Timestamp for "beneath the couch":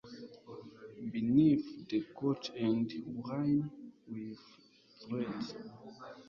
1.13-2.45